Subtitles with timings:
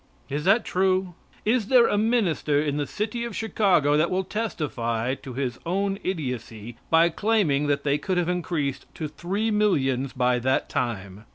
[0.31, 1.13] Is that true?
[1.45, 5.99] Is there a minister in the city of Chicago that will testify to his own
[6.03, 11.25] idiocy by claiming that they could have increased to three millions by that time?